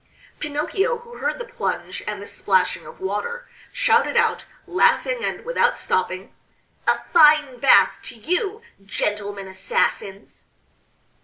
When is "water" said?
3.01-3.47